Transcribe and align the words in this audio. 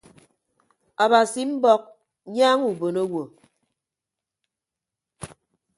Abasi 1.03 1.41
mbọk 1.51 1.83
nyaaña 2.35 2.65
ubon 2.71 2.95
owo. 3.03 3.21